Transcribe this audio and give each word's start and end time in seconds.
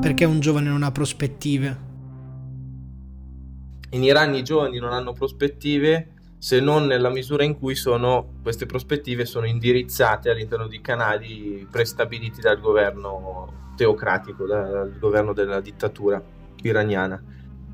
Perché 0.00 0.24
un 0.24 0.38
giovane 0.38 0.68
non 0.68 0.84
ha 0.84 0.92
prospettive? 0.92 1.86
In 3.90 4.04
Iran 4.04 4.34
i 4.34 4.44
giovani 4.44 4.78
non 4.78 4.92
hanno 4.92 5.12
prospettive 5.12 6.12
se 6.38 6.60
non 6.60 6.86
nella 6.86 7.10
misura 7.10 7.42
in 7.42 7.58
cui 7.58 7.74
sono, 7.74 8.34
queste 8.42 8.64
prospettive 8.64 9.24
sono 9.24 9.46
indirizzate 9.46 10.30
all'interno 10.30 10.68
di 10.68 10.80
canali 10.80 11.66
prestabiliti 11.68 12.40
dal 12.40 12.60
governo 12.60 13.72
teocratico, 13.76 14.46
dal 14.46 14.96
governo 15.00 15.32
della 15.32 15.60
dittatura 15.60 16.22
iraniana. 16.62 17.20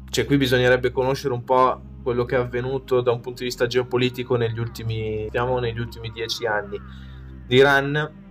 Cioè 0.08 0.24
qui 0.24 0.38
bisognerebbe 0.38 0.92
conoscere 0.92 1.34
un 1.34 1.44
po' 1.44 1.78
quello 2.02 2.24
che 2.24 2.36
è 2.36 2.38
avvenuto 2.38 3.02
da 3.02 3.12
un 3.12 3.20
punto 3.20 3.40
di 3.40 3.46
vista 3.46 3.66
geopolitico 3.66 4.36
negli 4.36 4.58
ultimi, 4.58 5.24
diciamo, 5.24 5.58
negli 5.58 5.78
ultimi 5.78 6.10
dieci 6.10 6.46
anni. 6.46 6.80
L'Iran 7.48 8.23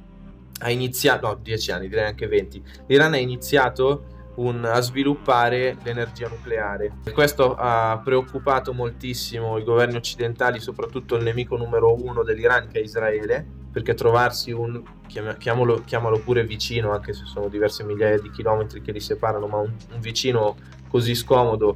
ha 0.64 0.71
iniziato, 0.71 1.27
no, 1.27 1.36
dieci 1.36 1.71
anni, 1.71 1.88
direi 1.88 2.05
anche 2.05 2.27
venti. 2.27 2.63
L'Iran 2.88 3.13
ha 3.13 3.17
iniziato 3.17 4.05
un, 4.35 4.66
a 4.66 4.80
sviluppare 4.80 5.77
l'energia 5.84 6.27
nucleare. 6.27 6.94
Questo 7.13 7.55
ha 7.55 8.02
preoccupato 8.03 8.73
moltissimo 8.73 9.58
i 9.58 9.63
governi 9.63 9.95
occidentali, 9.95 10.59
soprattutto 10.59 11.16
il 11.16 11.23
nemico 11.23 11.58
numero 11.58 11.94
uno 11.94 12.23
dell'Iran, 12.23 12.67
che 12.67 12.80
è 12.80 12.81
Israele, 12.81 13.45
perché 13.72 13.94
trovarsi 13.94 14.52
un, 14.52 14.81
chiamalo, 15.38 15.81
chiamalo 15.86 16.20
pure 16.20 16.44
vicino, 16.45 16.91
anche 16.91 17.14
se 17.14 17.25
sono 17.25 17.48
diverse 17.48 17.84
migliaia 17.84 18.20
di 18.20 18.31
chilometri 18.31 18.81
che 18.81 18.91
li 18.91 19.00
separano, 19.00 19.48
ma 19.48 19.58
un, 19.58 19.73
un 19.94 20.00
vicino 20.00 20.55
così 20.88 21.14
scomodo 21.14 21.75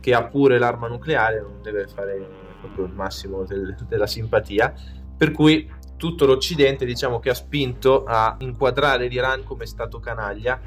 che 0.00 0.14
ha 0.14 0.24
pure 0.24 0.58
l'arma 0.58 0.88
nucleare 0.88 1.40
non 1.40 1.60
deve 1.62 1.86
fare 1.86 2.26
proprio 2.60 2.86
il 2.86 2.92
massimo 2.92 3.44
del, 3.44 3.76
della 3.88 4.06
simpatia. 4.06 4.72
Per 5.16 5.30
cui 5.30 5.70
tutto 6.02 6.26
l'Occidente 6.26 6.84
diciamo 6.84 7.20
che 7.20 7.30
ha 7.30 7.34
spinto 7.34 8.02
a 8.04 8.34
inquadrare 8.40 9.06
l'Iran 9.06 9.44
come 9.44 9.66
stato 9.66 10.00
canaglia 10.00 10.60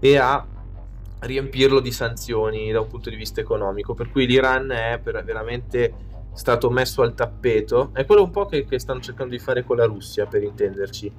e 0.00 0.16
a 0.16 0.44
riempirlo 1.20 1.78
di 1.78 1.92
sanzioni 1.92 2.72
da 2.72 2.80
un 2.80 2.88
punto 2.88 3.08
di 3.08 3.14
vista 3.14 3.40
economico, 3.40 3.94
per 3.94 4.10
cui 4.10 4.26
l'Iran 4.26 4.68
è 4.72 5.00
veramente 5.00 5.94
stato 6.32 6.70
messo 6.70 7.02
al 7.02 7.14
tappeto, 7.14 7.90
è 7.92 8.04
quello 8.04 8.24
un 8.24 8.30
po' 8.32 8.46
che, 8.46 8.64
che 8.64 8.80
stanno 8.80 8.98
cercando 8.98 9.30
di 9.30 9.38
fare 9.38 9.62
con 9.62 9.76
la 9.76 9.84
Russia, 9.84 10.26
per 10.26 10.42
intenderci. 10.42 11.12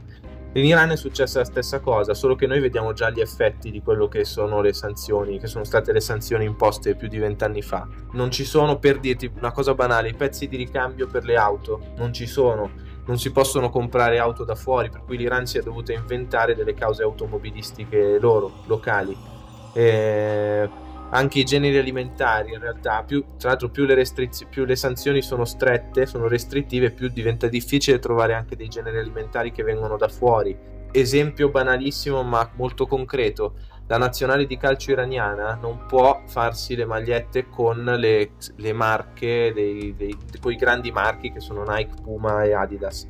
In 0.54 0.66
Iran 0.66 0.90
è 0.90 0.98
successa 0.98 1.40
la 1.40 1.46
stessa 1.46 1.80
cosa, 1.80 2.14
solo 2.14 2.36
che 2.36 2.48
noi 2.48 2.60
vediamo 2.60 2.92
già 2.92 3.10
gli 3.10 3.22
effetti 3.22 3.72
di 3.72 3.82
quello 3.82 4.10
che 4.10 4.26
sono 4.26 4.60
le 4.60 4.74
sanzioni, 4.74 5.40
che 5.40 5.48
sono 5.48 5.64
state 5.64 5.94
le 5.94 6.02
sanzioni 6.02 6.44
imposte 6.44 6.96
più 6.96 7.08
di 7.08 7.20
vent'anni 7.20 7.62
fa. 7.62 7.88
Non 8.12 8.32
ci 8.32 8.44
sono, 8.44 8.80
per 8.80 9.00
dirti 9.00 9.32
una 9.38 9.54
cosa 9.54 9.74
banale, 9.74 10.10
i 10.10 10.14
pezzi 10.14 10.50
di 10.50 10.58
ricambio 10.58 11.08
per 11.08 11.24
le 11.24 11.38
auto, 11.38 11.94
non 11.96 12.12
ci 12.12 12.28
sono, 12.28 12.90
non 13.06 13.18
si 13.18 13.32
possono 13.32 13.70
comprare 13.70 14.20
auto 14.20 14.44
da 14.44 14.56
fuori, 14.56 14.90
per 14.90 15.04
cui 15.04 15.18
l'Iran 15.18 15.46
si 15.46 15.58
è 15.58 15.62
dovuta 15.62 15.94
inventare 15.94 16.56
delle 16.56 16.74
cause 16.74 17.04
automobilistiche 17.04 18.20
loro, 18.20 18.64
locali. 18.66 19.16
Eh, 19.74 20.70
anche 21.14 21.40
i 21.40 21.44
generi 21.44 21.78
alimentari 21.78 22.54
in 22.54 22.60
realtà 22.60 23.04
più, 23.04 23.24
tra 23.38 23.50
l'altro 23.50 23.70
più 23.70 23.86
le, 23.86 23.96
restriz- 23.96 24.46
più 24.50 24.64
le 24.64 24.76
sanzioni 24.76 25.22
sono 25.22 25.44
strette 25.44 26.06
sono 26.06 26.28
restrittive 26.28 26.92
più 26.92 27.10
diventa 27.10 27.48
difficile 27.48 28.00
trovare 28.00 28.34
anche 28.34 28.56
dei 28.56 28.70
generi 28.70 28.98
alimentari 28.98 29.52
che 29.52 29.64
vengono 29.64 29.98
da 29.98 30.08
fuori. 30.08 30.58
Esempio 30.94 31.50
banalissimo 31.50 32.24
ma 32.24 32.50
molto 32.56 32.86
concreto 32.86 33.56
la 33.92 33.98
nazionale 33.98 34.46
di 34.46 34.56
calcio 34.56 34.92
iraniana 34.92 35.60
non 35.62 35.86
può 35.86 36.22
farsi 36.26 36.78
le 36.78 36.86
magliette 36.86 37.50
con 37.50 37.84
le, 37.84 38.32
le 38.56 38.72
marche 38.72 39.52
dei, 39.54 39.94
dei, 39.98 40.18
quei 40.42 40.56
grandi 40.56 40.94
marchi 40.94 41.30
che 41.30 41.42
sono 41.42 41.66
Nike, 41.68 42.02
Puma 42.02 42.44
e 42.44 42.54
Adidas 42.54 43.06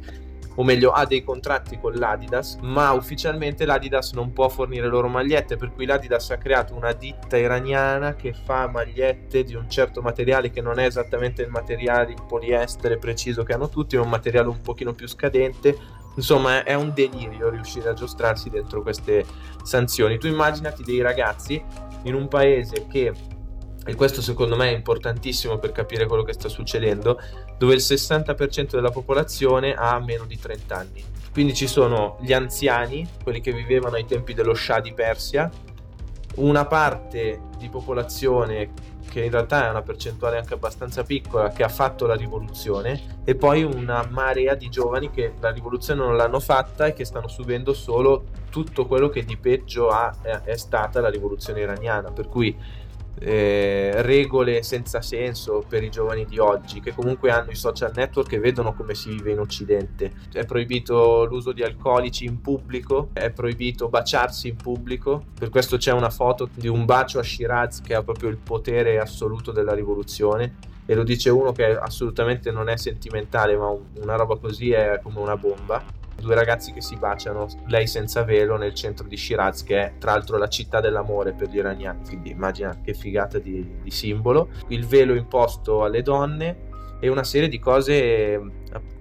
o 0.56 0.64
meglio 0.64 0.92
ha 0.92 1.06
dei 1.06 1.24
contratti 1.24 1.80
con 1.80 1.94
l'Adidas, 1.94 2.58
ma 2.62 2.92
ufficialmente 2.92 3.64
l'Adidas 3.64 4.12
non 4.12 4.34
può 4.34 4.50
fornire 4.50 4.88
loro 4.88 5.08
magliette, 5.08 5.56
per 5.56 5.72
cui 5.72 5.86
l'Adidas 5.86 6.32
ha 6.32 6.38
creato 6.38 6.76
una 6.76 6.92
ditta 6.92 7.38
iraniana 7.38 8.16
che 8.16 8.34
fa 8.34 8.68
magliette 8.68 9.44
di 9.44 9.56
un 9.56 9.70
certo 9.70 10.02
materiale 10.02 10.50
che 10.50 10.62
non 10.62 10.78
è 10.78 10.86
esattamente 10.86 11.42
il 11.42 11.50
materiale 11.50 12.12
in 12.12 12.26
poliestere 12.28 12.98
preciso 12.98 13.44
che 13.44 13.54
hanno 13.54 13.70
tutti, 13.70 13.96
ma 13.96 14.04
un 14.04 14.10
materiale 14.10 14.50
un 14.50 14.62
pochino 14.62 14.94
più 14.94 15.08
scadente. 15.08 16.00
Insomma, 16.16 16.64
è 16.64 16.74
un 16.74 16.92
delirio 16.94 17.50
riuscire 17.50 17.90
a 17.90 17.94
giostrarsi 17.94 18.50
dentro 18.50 18.82
queste 18.82 19.26
sanzioni. 19.64 20.18
Tu 20.18 20.28
immaginati 20.28 20.84
dei 20.84 21.02
ragazzi 21.02 21.64
in 22.04 22.16
un 22.16 22.28
paese 22.28 22.88
che 22.88 23.14
e 23.84 23.96
questo 23.96 24.22
secondo 24.22 24.56
me 24.56 24.70
è 24.70 24.76
importantissimo 24.76 25.58
per 25.58 25.72
capire 25.72 26.06
quello 26.06 26.22
che 26.22 26.34
sta 26.34 26.48
succedendo, 26.50 27.20
dove 27.58 27.74
il 27.74 27.80
60% 27.80 28.70
della 28.72 28.92
popolazione 28.92 29.74
ha 29.74 30.00
meno 30.00 30.26
di 30.26 30.38
30 30.38 30.76
anni. 30.76 31.04
Quindi 31.34 31.56
ci 31.56 31.66
sono 31.66 32.18
gli 32.22 32.32
anziani, 32.32 33.08
quelli 33.24 33.42
che 33.42 33.52
vivevano 33.52 33.96
ai 33.96 34.06
tempi 34.06 34.36
dello 34.36 34.54
Shah 34.54 34.82
di 34.82 34.94
Persia, 34.94 35.50
una 36.36 36.66
parte 36.66 37.42
di 37.58 37.70
popolazione 37.70 38.72
che 39.12 39.26
in 39.26 39.32
realtà 39.32 39.68
è 39.68 39.70
una 39.70 39.82
percentuale 39.82 40.38
anche 40.38 40.54
abbastanza 40.54 41.04
piccola 41.04 41.50
che 41.50 41.64
ha 41.64 41.68
fatto 41.68 42.06
la 42.06 42.16
rivoluzione 42.16 43.20
e 43.26 43.36
poi 43.36 43.62
una 43.62 44.08
marea 44.10 44.56
di 44.56 44.70
giovani 44.70 45.10
che 45.12 45.34
la 45.42 45.52
rivoluzione 45.52 46.02
non 46.02 46.16
l'hanno 46.16 46.40
fatta 46.40 46.86
e 46.86 46.94
che 46.94 47.04
stanno 47.04 47.28
subendo 47.28 47.74
solo 47.74 48.24
tutto 48.50 48.86
quello 48.86 49.10
che 49.10 49.26
di 49.26 49.36
peggio 49.36 49.90
ha, 49.90 50.16
è 50.46 50.56
stata 50.56 51.02
la 51.02 51.10
rivoluzione 51.10 51.60
iraniana. 51.60 52.12
Per 52.12 52.30
cui 52.30 52.56
eh, 53.20 54.02
regole 54.02 54.64
senza 54.64 55.02
senso 55.02 55.64
per 55.68 55.84
i 55.84 55.90
giovani 55.90 56.26
di 56.26 56.40
oggi 56.40 56.80
che 56.80 56.94
comunque 56.94 57.32
hanno 57.32 57.52
i 57.52 57.56
social 57.56 57.92
network 57.96 58.32
e 58.34 58.40
vedono 58.40 58.74
come 58.74 58.96
si 58.96 59.10
vive 59.10 59.32
in 59.32 59.40
Occidente. 59.40 60.12
È 60.32 60.46
proibito 60.46 61.26
l'uso 61.26 61.52
di 61.52 61.64
alcolici 61.64 62.26
in 62.26 62.42
pubblico, 62.42 63.10
è 63.14 63.30
proibito 63.30 63.90
baciarsi 63.90 64.50
in 64.50 64.56
pubblico, 64.56 65.26
per 65.38 65.50
questo 65.50 65.78
c'è 65.78 65.92
una 65.92 66.10
foto 66.10 66.50
di 66.54 66.68
un 66.68 66.86
bacio 66.86 67.20
a 67.20 67.24
Shiraz 67.24 67.82
che 67.82 67.94
ha 67.94 68.04
proprio 68.04 68.30
il 68.30 68.38
potere 68.38 69.00
assoluto 69.00 69.52
della 69.52 69.74
rivoluzione. 69.74 70.70
E 70.86 70.96
lo 70.96 71.04
dice 71.04 71.30
uno 71.30 71.52
che 71.52 71.78
assolutamente 71.78 72.52
non 72.52 72.68
è 72.68 72.76
sentimentale 72.76 73.56
ma 73.56 73.74
una 74.02 74.16
roba 74.16 74.36
così 74.36 74.72
è 74.72 75.00
come 75.02 75.20
una 75.20 75.38
bomba 75.38 76.00
due 76.16 76.36
ragazzi 76.36 76.72
che 76.72 76.82
si 76.82 76.96
baciano, 76.96 77.48
lei 77.68 77.88
senza 77.88 78.24
velo 78.24 78.58
nel 78.58 78.74
centro 78.74 79.08
di 79.08 79.18
Shiraz, 79.18 79.64
che 79.64 79.80
è 79.80 79.94
tra 79.98 80.12
l'altro 80.12 80.38
la 80.38 80.48
città 80.48 80.80
dell'amore 80.80 81.34
per 81.34 81.50
gli 81.50 81.58
iraniani, 81.58 82.06
quindi 82.06 82.32
immagina 82.32 82.80
che 82.82 82.94
figata 82.94 83.40
di, 83.40 83.80
di 83.82 83.92
simbolo. 83.92 84.50
Il 84.68 84.86
velo 84.86 85.14
imposto 85.16 85.84
alle 85.84 86.02
donne 86.02 86.70
e 87.00 87.10
una 87.10 87.24
serie 87.24 87.50
di 87.50 87.58
cose 87.58 87.94
eh, 87.94 88.42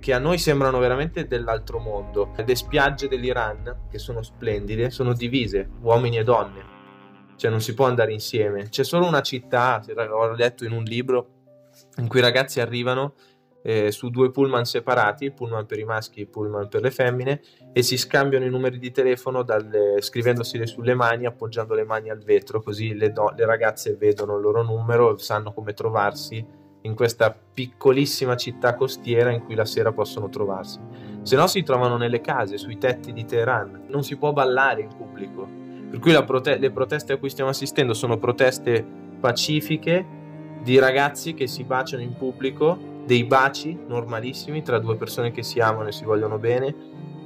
che 0.01 0.15
a 0.15 0.19
noi 0.19 0.39
sembrano 0.39 0.79
veramente 0.79 1.27
dell'altro 1.27 1.79
mondo. 1.79 2.33
Le 2.35 2.57
spiagge 2.57 3.09
dell'Iran, 3.09 3.89
che 3.91 3.99
sono 3.99 4.23
splendide, 4.23 4.91
sono 4.91 5.13
divise, 5.13 5.69
uomini 5.83 6.17
e 6.17 6.25
donne. 6.25 6.79
Cioè 7.37 7.51
non 7.51 7.61
si 7.61 7.75
può 7.75 7.87
andare 7.87 8.13
insieme. 8.13 8.69
C'è 8.71 8.85
solo 8.85 9.07
una 9.07 9.21
città, 9.21 9.83
ho 10.11 10.33
letto 10.33 10.65
in 10.65 10.73
un 10.73 10.83
libro, 10.83 11.29
in 11.99 12.09
cui 12.09 12.21
i 12.21 12.23
ragazzi 12.23 12.61
arrivano 12.61 13.15
eh, 13.63 13.91
su 13.91 14.11
due 14.11 14.31
pullman 14.31 14.65
separati, 14.65 15.31
pullman 15.31 15.67
per 15.67 15.79
i 15.79 15.85
maschi 15.85 16.23
e 16.23 16.27
pullman 16.27 16.69
per 16.69 16.83
le 16.83 16.91
femmine, 16.91 17.41
e 17.73 17.83
si 17.83 17.97
scambiano 17.97 18.45
i 18.45 18.51
numeri 18.51 18.79
di 18.79 18.91
telefono 18.91 19.43
dalle, 19.43 20.01
scrivendoseli 20.01 20.67
sulle 20.67 20.95
mani, 20.95 21.27
appoggiando 21.27 21.75
le 21.75 21.85
mani 21.85 22.11
al 22.11 22.23
vetro, 22.23 22.63
così 22.63 22.95
le, 22.95 23.13
do, 23.13 23.33
le 23.37 23.47
ragazze 23.47 23.95
vedono 23.95 24.37
il 24.37 24.43
loro 24.43 24.63
numero 24.63 25.15
e 25.15 25.19
sanno 25.19 25.53
come 25.53 25.73
trovarsi 25.73 26.59
in 26.83 26.95
questa 26.95 27.37
piccolissima 27.53 28.37
città 28.37 28.75
costiera 28.75 29.31
in 29.31 29.45
cui 29.45 29.55
la 29.55 29.67
sera 29.67 29.93
possono 29.93 30.31
trovarsi. 30.31 30.79
Se 31.23 31.37
no 31.37 31.47
si 31.47 31.63
trovano 31.63 31.99
nelle 31.99 32.23
case, 32.23 32.57
sui 32.57 32.79
tetti 32.79 33.13
di 33.13 33.27
Teheran. 33.27 33.85
Non 33.89 34.03
si 34.03 34.17
può 34.17 34.33
ballare 34.33 34.81
in 34.83 34.89
pubblico. 34.97 35.47
Per 35.91 35.99
cui 35.99 36.25
prote- 36.25 36.57
le 36.57 36.71
proteste 36.71 37.13
a 37.13 37.17
cui 37.19 37.29
stiamo 37.29 37.51
assistendo 37.51 37.93
sono 37.93 38.17
proteste 38.17 38.85
pacifiche 39.21 40.19
di 40.63 40.79
ragazzi 40.79 41.35
che 41.35 41.47
si 41.47 41.65
baciano 41.65 42.03
in 42.03 42.17
pubblico 42.17 43.00
dei 43.11 43.25
baci 43.25 43.77
normalissimi 43.89 44.63
tra 44.63 44.79
due 44.79 44.95
persone 44.95 45.33
che 45.33 45.43
si 45.43 45.59
amano 45.59 45.89
e 45.89 45.93
si 45.93 46.05
vogliono 46.05 46.39
bene, 46.39 46.73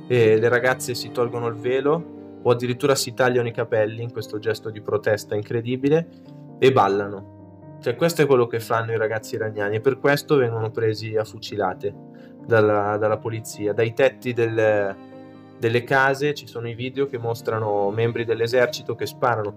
e 0.07 0.39
le 0.39 0.49
ragazze 0.49 0.95
si 0.95 1.11
tolgono 1.11 1.47
il 1.47 1.57
velo 1.57 2.39
o 2.43 2.51
addirittura 2.51 2.95
si 2.95 3.13
tagliano 3.13 3.49
i 3.49 3.53
capelli 3.53 4.03
in 4.03 4.11
questo 4.11 4.39
gesto 4.39 4.71
di 4.71 4.81
protesta 4.81 5.35
incredibile 5.35 6.09
e 6.59 6.73
ballano. 6.73 7.77
Cioè 7.83 7.97
questo 7.97 8.23
è 8.23 8.27
quello 8.27 8.47
che 8.47 8.61
fanno 8.61 8.93
i 8.93 8.97
ragazzi 8.97 9.35
iraniani 9.35 9.77
e 9.77 9.81
per 9.83 9.99
questo 9.99 10.37
vengono 10.37 10.71
presi 10.71 11.17
a 11.17 11.25
fucilate 11.25 11.95
dalla, 12.47 12.97
dalla 12.97 13.19
polizia. 13.19 13.75
Dai 13.75 13.93
tetti 13.93 14.33
del, 14.33 14.97
delle 15.59 15.85
case 15.85 16.33
ci 16.33 16.47
sono 16.47 16.67
i 16.67 16.75
video 16.75 17.05
che 17.05 17.19
mostrano 17.19 17.91
membri 17.91 18.25
dell'esercito 18.25 18.95
che 18.95 19.05
sparano. 19.05 19.55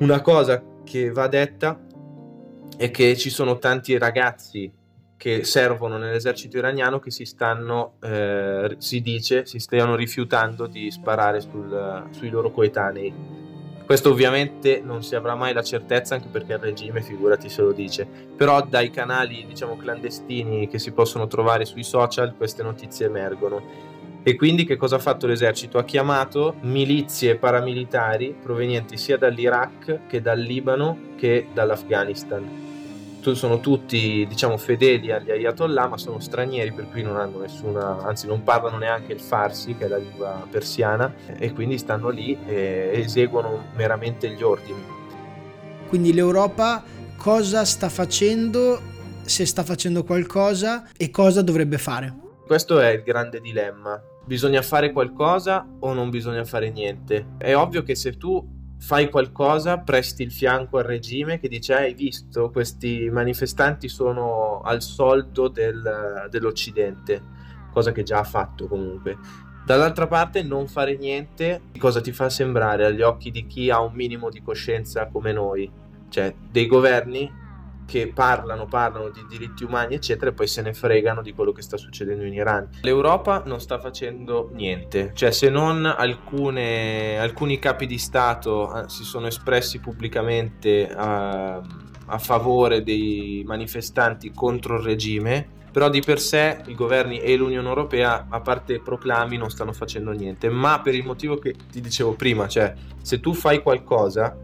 Una 0.00 0.20
cosa 0.20 0.62
che 0.84 1.10
va 1.10 1.26
detta 1.26 1.80
è 2.76 2.90
che 2.90 3.16
ci 3.16 3.30
sono 3.30 3.56
tanti 3.56 3.96
ragazzi 3.96 4.75
che 5.16 5.44
servono 5.44 5.96
nell'esercito 5.96 6.58
iraniano 6.58 6.98
che 6.98 7.10
si 7.10 7.24
stanno, 7.24 7.94
eh, 8.02 8.76
si 8.78 9.00
dice, 9.00 9.46
si 9.46 9.58
stiano 9.58 9.94
rifiutando 9.94 10.66
di 10.66 10.90
sparare 10.90 11.40
sul, 11.40 12.08
sui 12.10 12.28
loro 12.28 12.50
coetanei. 12.50 13.44
Questo 13.86 14.10
ovviamente 14.10 14.82
non 14.84 15.04
si 15.04 15.14
avrà 15.14 15.36
mai 15.36 15.52
la 15.52 15.62
certezza 15.62 16.16
anche 16.16 16.26
perché 16.28 16.54
il 16.54 16.58
regime, 16.58 17.02
figurati 17.02 17.48
se 17.48 17.62
lo 17.62 17.70
dice, 17.70 18.04
però 18.36 18.60
dai 18.60 18.90
canali 18.90 19.46
diciamo 19.46 19.76
clandestini 19.76 20.66
che 20.66 20.80
si 20.80 20.90
possono 20.90 21.28
trovare 21.28 21.64
sui 21.64 21.84
social 21.84 22.34
queste 22.36 22.64
notizie 22.64 23.06
emergono 23.06 23.62
E 24.24 24.34
quindi 24.34 24.64
che 24.64 24.76
cosa 24.76 24.96
ha 24.96 24.98
fatto 24.98 25.28
l'esercito? 25.28 25.78
Ha 25.78 25.84
chiamato 25.84 26.56
milizie 26.62 27.36
paramilitari 27.36 28.34
provenienti 28.42 28.96
sia 28.96 29.16
dall'Iraq 29.16 30.08
che 30.08 30.20
dal 30.20 30.40
Libano 30.40 31.14
che 31.16 31.46
dall'Afghanistan. 31.54 32.75
Sono 33.34 33.60
tutti, 33.60 34.24
diciamo, 34.28 34.56
fedeli 34.56 35.10
agli 35.10 35.30
ayatollah, 35.30 35.88
ma 35.88 35.98
sono 35.98 36.20
stranieri, 36.20 36.72
per 36.72 36.88
cui 36.88 37.02
non 37.02 37.16
hanno 37.16 37.40
nessuna, 37.40 37.98
anzi 38.04 38.26
non 38.26 38.42
parlano 38.44 38.78
neanche 38.78 39.12
il 39.12 39.20
farsi, 39.20 39.74
che 39.74 39.86
è 39.86 39.88
la 39.88 39.96
lingua 39.96 40.46
persiana, 40.48 41.12
e 41.36 41.52
quindi 41.52 41.76
stanno 41.76 42.08
lì 42.08 42.38
e 42.46 42.92
eseguono 42.94 43.64
meramente 43.74 44.30
gli 44.30 44.42
ordini. 44.42 44.82
Quindi 45.88 46.12
l'Europa 46.12 46.82
cosa 47.16 47.64
sta 47.64 47.88
facendo, 47.88 48.80
se 49.24 49.44
sta 49.44 49.64
facendo 49.64 50.04
qualcosa 50.04 50.88
e 50.96 51.10
cosa 51.10 51.42
dovrebbe 51.42 51.78
fare? 51.78 52.14
Questo 52.46 52.78
è 52.78 52.90
il 52.90 53.02
grande 53.02 53.40
dilemma. 53.40 54.00
Bisogna 54.24 54.62
fare 54.62 54.92
qualcosa 54.92 55.66
o 55.80 55.92
non 55.92 56.10
bisogna 56.10 56.44
fare 56.44 56.70
niente? 56.70 57.34
È 57.38 57.54
ovvio 57.54 57.82
che 57.82 57.94
se 57.94 58.16
tu 58.16 58.55
fai 58.78 59.10
qualcosa, 59.10 59.78
presti 59.78 60.22
il 60.22 60.32
fianco 60.32 60.78
al 60.78 60.84
regime 60.84 61.38
che 61.38 61.48
dice 61.48 61.74
hai 61.74 61.94
visto 61.94 62.50
questi 62.50 63.08
manifestanti 63.10 63.88
sono 63.88 64.60
al 64.62 64.82
soldo 64.82 65.48
del, 65.48 66.28
dell'Occidente, 66.30 67.22
cosa 67.72 67.92
che 67.92 68.02
già 68.02 68.18
ha 68.18 68.24
fatto 68.24 68.68
comunque. 68.68 69.16
Dall'altra 69.64 70.06
parte 70.06 70.42
non 70.42 70.68
fare 70.68 70.96
niente 70.96 71.62
cosa 71.78 72.00
ti 72.00 72.12
fa 72.12 72.28
sembrare 72.28 72.84
agli 72.84 73.02
occhi 73.02 73.32
di 73.32 73.46
chi 73.46 73.68
ha 73.70 73.80
un 73.80 73.94
minimo 73.94 74.30
di 74.30 74.40
coscienza 74.40 75.06
come 75.06 75.32
noi? 75.32 75.68
Cioè 76.08 76.32
dei 76.50 76.66
governi 76.66 77.28
che 77.86 78.10
parlano, 78.12 78.66
parlano 78.66 79.08
di 79.08 79.24
diritti 79.28 79.64
umani, 79.64 79.94
eccetera, 79.94 80.30
e 80.30 80.34
poi 80.34 80.46
se 80.46 80.60
ne 80.60 80.74
fregano 80.74 81.22
di 81.22 81.32
quello 81.32 81.52
che 81.52 81.62
sta 81.62 81.76
succedendo 81.76 82.24
in 82.24 82.34
Iran. 82.34 82.68
L'Europa 82.82 83.42
non 83.46 83.60
sta 83.60 83.78
facendo 83.78 84.50
niente, 84.52 85.12
cioè 85.14 85.30
se 85.30 85.48
non 85.48 85.86
alcune, 85.86 87.18
alcuni 87.18 87.58
capi 87.58 87.86
di 87.86 87.98
Stato 87.98 88.74
eh, 88.74 88.88
si 88.88 89.04
sono 89.04 89.28
espressi 89.28 89.78
pubblicamente 89.78 90.92
a, 90.92 91.62
a 92.06 92.18
favore 92.18 92.82
dei 92.82 93.42
manifestanti 93.46 94.32
contro 94.32 94.76
il 94.76 94.82
regime, 94.82 95.54
però 95.70 95.88
di 95.88 96.00
per 96.00 96.18
sé 96.18 96.62
i 96.66 96.74
governi 96.74 97.20
e 97.20 97.36
l'Unione 97.36 97.68
Europea, 97.68 98.26
a 98.30 98.40
parte 98.40 98.80
proclami, 98.80 99.36
non 99.36 99.50
stanno 99.50 99.72
facendo 99.72 100.10
niente, 100.10 100.48
ma 100.48 100.80
per 100.80 100.94
il 100.94 101.04
motivo 101.04 101.36
che 101.36 101.54
ti 101.70 101.80
dicevo 101.80 102.14
prima, 102.14 102.48
cioè 102.48 102.74
se 103.02 103.20
tu 103.20 103.34
fai 103.34 103.62
qualcosa, 103.62 104.36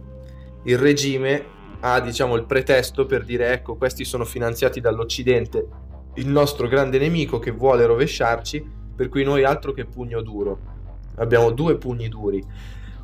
il 0.65 0.79
regime 0.79 1.61
ha 1.85 2.01
diciamo 2.01 2.37
il 2.37 2.45
pretesto 2.45 3.07
per 3.07 3.25
dire 3.25 3.53
ecco 3.53 3.77
questi 3.77 4.05
sono 4.05 4.25
finanziati 4.25 4.81
dall'Occidente, 4.81 5.67
il 6.15 6.29
nostro 6.29 6.69
grande 6.69 6.99
nemico 6.99 7.39
che 7.39 7.51
vuole 7.51 7.87
rovesciarci, 7.87 8.65
per 8.95 9.09
cui 9.09 9.25
noi 9.25 9.45
altro 9.45 9.73
che 9.73 9.85
pugno 9.85 10.21
duro. 10.23 10.59
Abbiamo 11.17 11.51
due 11.51 11.77
pugni 11.77 12.09
duri. 12.09 12.45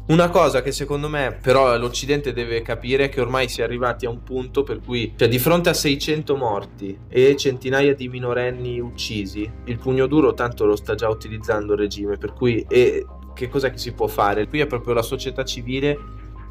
Una 0.09 0.31
cosa 0.31 0.63
che 0.63 0.73
secondo 0.73 1.09
me 1.09 1.39
però 1.43 1.77
l'Occidente 1.77 2.33
deve 2.33 2.63
capire 2.63 3.05
è 3.05 3.09
che 3.09 3.21
ormai 3.21 3.49
si 3.49 3.61
è 3.61 3.65
arrivati 3.65 4.07
a 4.07 4.11
un 4.11 4.23
punto 4.23 4.63
per 4.63 4.81
cui, 4.81 5.13
cioè 5.17 5.29
di 5.29 5.39
fronte 5.39 5.69
a 5.69 5.75
600 5.75 6.37
morti 6.37 6.99
e 7.09 7.37
centinaia 7.37 7.95
di 7.95 8.09
minorenni 8.09 8.81
uccisi, 8.81 9.51
il 9.65 9.79
pugno 9.79 10.07
duro 10.07 10.33
tanto 10.33 10.65
lo 10.65 10.77
sta 10.77 10.95
già 10.95 11.09
utilizzando 11.09 11.75
il 11.75 11.81
regime, 11.81 12.17
per 12.17 12.33
cui 12.33 12.65
e 12.69 13.05
che 13.35 13.49
cosa 13.49 13.71
che 13.71 13.77
si 13.79 13.93
può 13.93 14.07
fare? 14.07 14.49
Qui 14.49 14.61
è 14.61 14.67
proprio 14.67 14.95
la 14.95 15.03
società 15.03 15.45
civile 15.45 15.99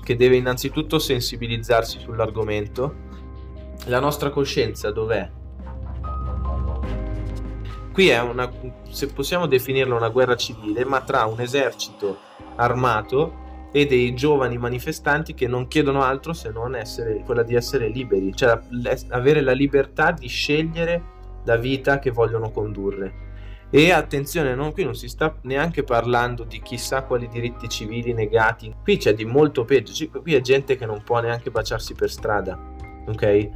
che 0.08 0.16
deve 0.16 0.38
innanzitutto 0.38 1.00
sensibilizzarsi 1.00 2.00
sull'argomento. 2.00 2.96
La 3.88 4.00
nostra 4.00 4.30
coscienza 4.30 4.90
dov'è? 4.90 5.30
Qui 7.92 8.08
è 8.08 8.22
una, 8.22 8.50
se 8.90 9.08
possiamo 9.08 9.48
definirla 9.48 9.94
una 9.96 10.08
guerra 10.08 10.38
civile, 10.38 10.86
ma 10.86 11.02
tra 11.02 11.26
un 11.26 11.42
esercito 11.42 12.20
armato 12.56 13.70
e 13.74 13.86
dei 13.86 14.16
giovani 14.16 14.58
manifestanti 14.58 15.34
che 15.34 15.46
non 15.46 15.68
chiedono 15.68 16.02
altro 16.02 16.32
se 16.32 16.52
non 16.52 16.74
essere, 16.74 17.24
quella 17.26 17.44
di 17.44 17.56
essere 17.56 17.90
liberi, 17.90 18.34
cioè 18.34 18.58
avere 19.10 19.42
la 19.42 19.52
libertà 19.52 20.14
di 20.14 20.30
scegliere 20.30 21.04
la 21.44 21.58
vita 21.58 22.00
che 22.00 22.12
vogliono 22.12 22.50
condurre. 22.52 23.27
E 23.70 23.92
attenzione, 23.92 24.56
non, 24.56 24.72
qui 24.72 24.86
non 24.86 24.96
si 24.96 25.10
sta 25.10 25.36
neanche 25.42 25.84
parlando 25.84 26.44
di 26.44 26.62
chissà 26.62 27.04
quali 27.04 27.28
diritti 27.28 27.68
civili 27.68 28.14
negati, 28.14 28.74
qui 28.82 28.98
c'è 28.98 29.14
di 29.14 29.26
molto 29.26 29.66
peggio, 29.66 29.94
qui 30.22 30.34
è 30.34 30.42
gente 30.42 30.78
che 30.78 30.86
non 30.86 31.04
può 31.04 31.20
neanche 31.20 31.52
baciarsi 31.52 31.94
per 31.94 32.10
strada, 32.10 32.58
ok? 33.08 33.50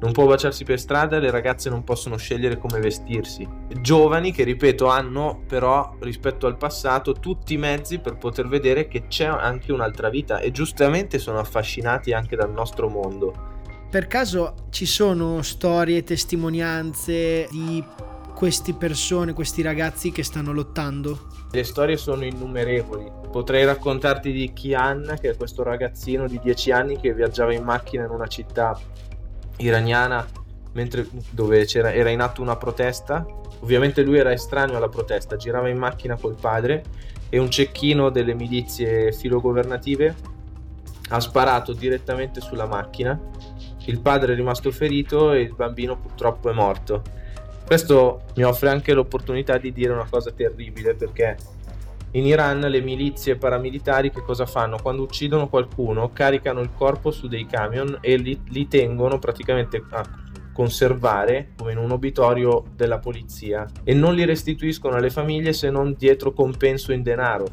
Non 0.00 0.12
può 0.12 0.26
baciarsi 0.26 0.62
per 0.62 0.78
strada, 0.78 1.18
le 1.18 1.30
ragazze 1.30 1.68
non 1.68 1.82
possono 1.82 2.16
scegliere 2.16 2.56
come 2.56 2.78
vestirsi. 2.78 3.46
Giovani 3.80 4.30
che, 4.30 4.44
ripeto, 4.44 4.86
hanno 4.86 5.42
però 5.46 5.96
rispetto 5.98 6.46
al 6.46 6.56
passato 6.56 7.14
tutti 7.14 7.54
i 7.54 7.58
mezzi 7.58 7.98
per 7.98 8.16
poter 8.16 8.46
vedere 8.46 8.86
che 8.86 9.08
c'è 9.08 9.24
anche 9.24 9.72
un'altra 9.72 10.08
vita 10.08 10.38
e 10.38 10.52
giustamente 10.52 11.18
sono 11.18 11.40
affascinati 11.40 12.12
anche 12.12 12.36
dal 12.36 12.52
nostro 12.52 12.88
mondo. 12.88 13.56
Per 13.90 14.06
caso 14.06 14.54
ci 14.70 14.86
sono 14.86 15.42
storie, 15.42 16.04
testimonianze 16.04 17.48
di 17.50 17.84
queste 18.38 18.72
persone, 18.72 19.32
questi 19.32 19.62
ragazzi 19.62 20.12
che 20.12 20.22
stanno 20.22 20.52
lottando? 20.52 21.26
Le 21.50 21.64
storie 21.64 21.96
sono 21.96 22.24
innumerevoli. 22.24 23.10
Potrei 23.32 23.64
raccontarti 23.64 24.30
di 24.30 24.52
Kian, 24.52 25.16
che 25.20 25.30
è 25.30 25.36
questo 25.36 25.64
ragazzino 25.64 26.28
di 26.28 26.38
10 26.40 26.70
anni 26.70 27.00
che 27.00 27.12
viaggiava 27.12 27.52
in 27.52 27.64
macchina 27.64 28.04
in 28.04 28.10
una 28.10 28.28
città 28.28 28.78
iraniana 29.56 30.24
mentre, 30.74 31.08
dove 31.30 31.66
era 31.66 32.10
in 32.10 32.20
atto 32.20 32.40
una 32.40 32.54
protesta. 32.54 33.26
Ovviamente 33.58 34.02
lui 34.02 34.18
era 34.18 34.30
estraneo 34.30 34.76
alla 34.76 34.88
protesta, 34.88 35.34
girava 35.34 35.68
in 35.68 35.76
macchina 35.76 36.16
col 36.16 36.36
padre 36.40 36.84
e 37.28 37.38
un 37.40 37.50
cecchino 37.50 38.08
delle 38.08 38.34
milizie 38.34 39.10
filogovernative 39.10 40.14
ha 41.08 41.18
sparato 41.18 41.72
direttamente 41.72 42.40
sulla 42.40 42.66
macchina. 42.66 43.20
Il 43.86 43.98
padre 43.98 44.34
è 44.34 44.36
rimasto 44.36 44.70
ferito 44.70 45.32
e 45.32 45.40
il 45.40 45.54
bambino 45.56 45.98
purtroppo 45.98 46.50
è 46.50 46.52
morto. 46.52 47.16
Questo 47.68 48.22
mi 48.36 48.44
offre 48.44 48.70
anche 48.70 48.94
l'opportunità 48.94 49.58
di 49.58 49.74
dire 49.74 49.92
una 49.92 50.06
cosa 50.08 50.30
terribile 50.30 50.94
perché 50.94 51.36
in 52.12 52.24
Iran 52.24 52.60
le 52.60 52.80
milizie 52.80 53.36
paramilitari 53.36 54.10
che 54.10 54.22
cosa 54.22 54.46
fanno? 54.46 54.78
Quando 54.80 55.02
uccidono 55.02 55.50
qualcuno 55.50 56.10
caricano 56.10 56.60
il 56.60 56.70
corpo 56.74 57.10
su 57.10 57.28
dei 57.28 57.44
camion 57.44 57.98
e 58.00 58.16
li, 58.16 58.40
li 58.48 58.66
tengono 58.68 59.18
praticamente 59.18 59.84
a 59.90 60.02
conservare 60.50 61.50
come 61.58 61.72
in 61.72 61.76
un 61.76 61.90
obitorio 61.90 62.64
della 62.74 63.00
polizia 63.00 63.66
e 63.84 63.92
non 63.92 64.14
li 64.14 64.24
restituiscono 64.24 64.96
alle 64.96 65.10
famiglie 65.10 65.52
se 65.52 65.68
non 65.68 65.94
dietro 65.98 66.32
compenso 66.32 66.92
in 66.92 67.02
denaro. 67.02 67.46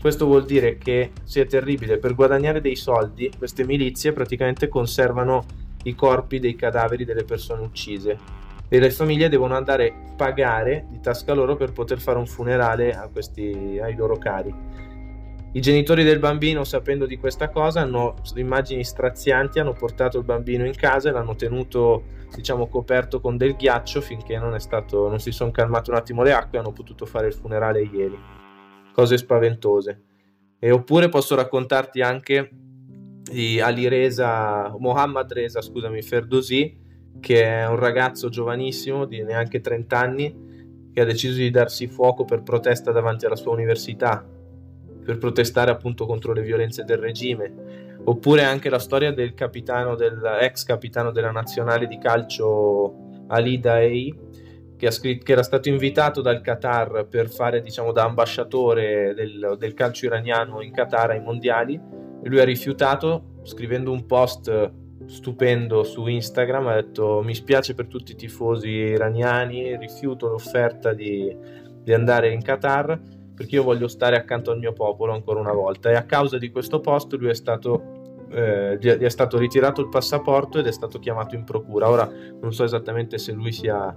Questo 0.00 0.24
vuol 0.24 0.46
dire 0.46 0.78
che 0.78 1.12
sia 1.24 1.44
terribile, 1.44 1.98
per 1.98 2.14
guadagnare 2.14 2.62
dei 2.62 2.74
soldi 2.74 3.30
queste 3.36 3.66
milizie 3.66 4.14
praticamente 4.14 4.68
conservano 4.68 5.44
i 5.82 5.94
corpi 5.94 6.38
dei 6.38 6.56
cadaveri 6.56 7.04
delle 7.04 7.24
persone 7.24 7.60
uccise 7.60 8.40
e 8.72 8.78
le 8.78 8.90
famiglie 8.90 9.28
devono 9.28 9.54
andare 9.54 9.88
a 9.88 10.14
pagare 10.16 10.86
di 10.88 10.98
tasca 10.98 11.34
loro 11.34 11.56
per 11.56 11.72
poter 11.72 12.00
fare 12.00 12.16
un 12.16 12.26
funerale 12.26 12.98
questi, 13.12 13.78
ai 13.78 13.94
loro 13.94 14.16
cari. 14.16 14.50
I 15.52 15.60
genitori 15.60 16.04
del 16.04 16.18
bambino, 16.18 16.64
sapendo 16.64 17.04
di 17.04 17.18
questa 17.18 17.50
cosa, 17.50 17.82
hanno 17.82 18.14
immagini 18.36 18.82
strazianti, 18.82 19.58
hanno 19.58 19.74
portato 19.74 20.16
il 20.16 20.24
bambino 20.24 20.64
in 20.64 20.74
casa 20.74 21.10
e 21.10 21.12
l'hanno 21.12 21.36
tenuto, 21.36 22.04
diciamo, 22.34 22.66
coperto 22.68 23.20
con 23.20 23.36
del 23.36 23.56
ghiaccio 23.56 24.00
finché 24.00 24.38
non, 24.38 24.58
stato, 24.58 25.06
non 25.06 25.20
si 25.20 25.32
sono 25.32 25.50
calmate 25.50 25.90
un 25.90 25.96
attimo 25.96 26.22
le 26.22 26.32
acque 26.32 26.56
e 26.56 26.60
hanno 26.62 26.72
potuto 26.72 27.04
fare 27.04 27.26
il 27.26 27.34
funerale 27.34 27.82
ieri. 27.82 28.18
Cose 28.94 29.18
spaventose. 29.18 30.02
E 30.58 30.70
oppure 30.70 31.10
posso 31.10 31.34
raccontarti 31.34 32.00
anche 32.00 32.48
di 33.30 33.60
Ali 33.60 33.86
Reza, 33.86 34.74
Mohammad 34.78 35.30
Reza, 35.30 35.60
scusami, 35.60 36.00
Ferdosi, 36.00 36.80
che 37.20 37.44
è 37.44 37.66
un 37.66 37.76
ragazzo 37.76 38.28
giovanissimo 38.28 39.04
di 39.04 39.22
neanche 39.22 39.60
30 39.60 39.98
anni 39.98 40.50
che 40.92 41.00
ha 41.00 41.04
deciso 41.04 41.38
di 41.38 41.50
darsi 41.50 41.86
fuoco 41.86 42.24
per 42.24 42.42
protesta 42.42 42.92
davanti 42.92 43.24
alla 43.24 43.36
sua 43.36 43.52
università, 43.52 44.24
per 45.04 45.18
protestare 45.18 45.70
appunto 45.70 46.04
contro 46.06 46.32
le 46.32 46.42
violenze 46.42 46.84
del 46.84 46.98
regime. 46.98 48.00
Oppure 48.04 48.42
anche 48.42 48.68
la 48.68 48.78
storia 48.78 49.12
del 49.12 49.32
capitano 49.34 49.94
del, 49.94 50.20
ex 50.40 50.64
capitano 50.64 51.12
della 51.12 51.30
nazionale 51.30 51.86
di 51.86 51.98
calcio 51.98 53.24
Ali 53.28 53.58
Daei, 53.58 54.14
che, 54.76 54.90
scritto, 54.90 55.24
che, 55.24 55.32
era 55.32 55.44
stato 55.44 55.68
invitato 55.68 56.20
dal 56.20 56.40
Qatar 56.40 57.06
per 57.08 57.30
fare 57.30 57.60
diciamo 57.60 57.92
da 57.92 58.02
ambasciatore 58.02 59.14
del, 59.14 59.54
del 59.56 59.74
calcio 59.74 60.06
iraniano 60.06 60.60
in 60.60 60.72
Qatar 60.72 61.10
ai 61.10 61.20
mondiali 61.20 61.74
e 61.74 62.28
lui 62.28 62.40
ha 62.40 62.44
rifiutato 62.44 63.38
scrivendo 63.44 63.92
un 63.92 64.06
post 64.06 64.72
stupendo 65.06 65.82
su 65.84 66.06
Instagram, 66.06 66.66
ha 66.68 66.74
detto 66.74 67.22
mi 67.22 67.34
spiace 67.34 67.74
per 67.74 67.86
tutti 67.86 68.12
i 68.12 68.16
tifosi 68.16 68.68
iraniani, 68.68 69.76
rifiuto 69.76 70.28
l'offerta 70.28 70.92
di, 70.92 71.34
di 71.82 71.92
andare 71.92 72.32
in 72.32 72.42
Qatar 72.42 73.00
perché 73.34 73.56
io 73.56 73.62
voglio 73.62 73.88
stare 73.88 74.16
accanto 74.16 74.50
al 74.50 74.58
mio 74.58 74.72
popolo 74.72 75.12
ancora 75.12 75.40
una 75.40 75.52
volta 75.52 75.90
e 75.90 75.94
a 75.94 76.04
causa 76.04 76.38
di 76.38 76.50
questo 76.50 76.80
post 76.80 77.12
lui 77.14 77.30
è 77.30 77.34
stato, 77.34 78.26
eh, 78.30 78.76
gli 78.78 78.88
è 78.88 79.08
stato 79.08 79.38
ritirato 79.38 79.80
il 79.80 79.88
passaporto 79.88 80.58
ed 80.58 80.66
è 80.66 80.72
stato 80.72 80.98
chiamato 80.98 81.34
in 81.34 81.44
procura. 81.44 81.88
Ora 81.88 82.08
non 82.40 82.52
so 82.52 82.64
esattamente 82.64 83.18
se 83.18 83.32
lui 83.32 83.52
sia 83.52 83.92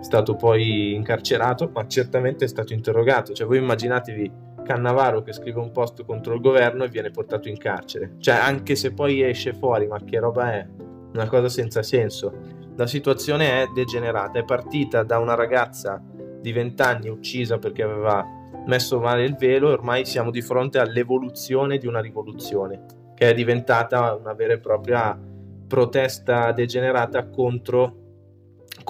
stato 0.00 0.34
poi 0.34 0.94
incarcerato, 0.94 1.70
ma 1.72 1.86
certamente 1.86 2.44
è 2.44 2.48
stato 2.48 2.72
interrogato. 2.72 3.32
Cioè, 3.32 3.46
voi 3.46 3.58
immaginatevi 3.58 4.32
Cannavaro 4.70 5.22
che 5.22 5.32
scrive 5.32 5.58
un 5.58 5.72
post 5.72 6.04
contro 6.04 6.32
il 6.32 6.40
governo 6.40 6.84
e 6.84 6.88
viene 6.88 7.10
portato 7.10 7.48
in 7.48 7.58
carcere. 7.58 8.14
Cioè, 8.20 8.36
anche 8.36 8.76
se 8.76 8.92
poi 8.92 9.20
esce 9.20 9.52
fuori, 9.52 9.88
ma 9.88 9.98
che 10.04 10.20
roba 10.20 10.52
è? 10.52 10.64
Una 11.12 11.26
cosa 11.26 11.48
senza 11.48 11.82
senso. 11.82 12.32
La 12.76 12.86
situazione 12.86 13.62
è 13.62 13.66
degenerata, 13.74 14.38
è 14.38 14.44
partita 14.44 15.02
da 15.02 15.18
una 15.18 15.34
ragazza 15.34 16.00
di 16.40 16.52
20 16.52 16.82
anni 16.82 17.08
uccisa 17.08 17.58
perché 17.58 17.82
aveva 17.82 18.24
messo 18.66 19.00
male 19.00 19.24
il 19.24 19.34
velo 19.34 19.70
e 19.70 19.72
ormai 19.72 20.04
siamo 20.04 20.30
di 20.30 20.40
fronte 20.40 20.78
all'evoluzione 20.78 21.76
di 21.76 21.88
una 21.88 22.00
rivoluzione 22.00 22.84
che 23.16 23.28
è 23.28 23.34
diventata 23.34 24.14
una 24.14 24.34
vera 24.34 24.52
e 24.52 24.60
propria 24.60 25.18
protesta 25.66 26.52
degenerata 26.52 27.28
contro 27.28 28.09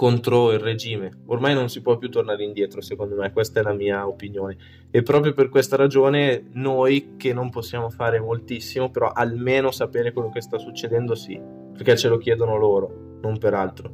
contro 0.01 0.51
il 0.51 0.57
regime. 0.57 1.11
Ormai 1.27 1.53
non 1.53 1.69
si 1.69 1.79
può 1.79 1.95
più 1.95 2.09
tornare 2.09 2.43
indietro, 2.43 2.81
secondo 2.81 3.13
me, 3.17 3.31
questa 3.31 3.59
è 3.59 3.63
la 3.63 3.71
mia 3.71 4.07
opinione. 4.07 4.57
E 4.89 5.03
proprio 5.03 5.31
per 5.35 5.47
questa 5.47 5.75
ragione 5.75 6.45
noi 6.53 7.13
che 7.17 7.33
non 7.33 7.51
possiamo 7.51 7.87
fare 7.91 8.19
moltissimo, 8.19 8.89
però 8.89 9.11
almeno 9.11 9.69
sapere 9.69 10.11
quello 10.11 10.31
che 10.31 10.41
sta 10.41 10.57
succedendo 10.57 11.13
sì, 11.13 11.39
perché 11.73 11.95
ce 11.95 12.07
lo 12.07 12.17
chiedono 12.17 12.57
loro, 12.57 13.19
non 13.21 13.37
per 13.37 13.53
altro. 13.53 13.91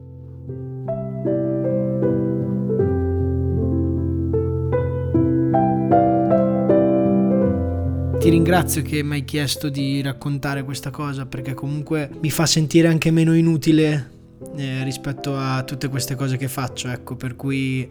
Ti 8.18 8.30
ringrazio 8.30 8.82
che 8.82 9.04
mi 9.04 9.16
hai 9.16 9.26
chiesto 9.26 9.68
di 9.68 10.02
raccontare 10.02 10.64
questa 10.64 10.90
cosa 10.90 11.26
perché 11.26 11.54
comunque 11.54 12.10
mi 12.22 12.30
fa 12.30 12.46
sentire 12.46 12.88
anche 12.88 13.12
meno 13.12 13.36
inutile 13.36 14.16
eh, 14.56 14.84
rispetto 14.84 15.38
a 15.38 15.64
tutte 15.64 15.88
queste 15.88 16.16
cose 16.16 16.38
che 16.38 16.48
faccio, 16.48 16.90
ecco, 16.90 17.16
per 17.16 17.36
cui 17.36 17.90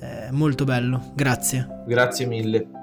eh, 0.00 0.30
molto 0.30 0.64
bello. 0.64 1.12
Grazie. 1.14 1.82
Grazie 1.86 2.26
mille. 2.26 2.75